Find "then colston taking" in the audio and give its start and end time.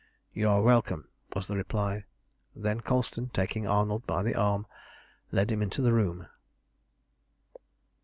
2.63-3.67